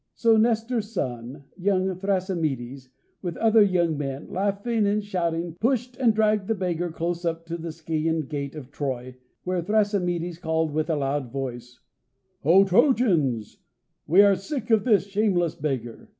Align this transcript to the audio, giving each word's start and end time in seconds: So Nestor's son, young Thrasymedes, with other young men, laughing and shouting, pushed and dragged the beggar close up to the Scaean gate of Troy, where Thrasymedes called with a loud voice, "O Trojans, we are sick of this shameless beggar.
So 0.15 0.35
Nestor's 0.35 0.91
son, 0.91 1.43
young 1.55 1.95
Thrasymedes, 1.95 2.89
with 3.21 3.37
other 3.37 3.61
young 3.61 3.99
men, 3.99 4.25
laughing 4.31 4.87
and 4.87 5.03
shouting, 5.05 5.53
pushed 5.59 5.95
and 5.97 6.11
dragged 6.15 6.47
the 6.47 6.55
beggar 6.55 6.89
close 6.91 7.23
up 7.23 7.45
to 7.45 7.55
the 7.55 7.69
Scaean 7.71 8.27
gate 8.27 8.55
of 8.55 8.71
Troy, 8.71 9.17
where 9.43 9.61
Thrasymedes 9.61 10.39
called 10.39 10.71
with 10.73 10.89
a 10.89 10.95
loud 10.95 11.31
voice, 11.31 11.81
"O 12.43 12.63
Trojans, 12.63 13.59
we 14.07 14.23
are 14.23 14.33
sick 14.35 14.71
of 14.71 14.85
this 14.85 15.05
shameless 15.05 15.53
beggar. 15.53 16.09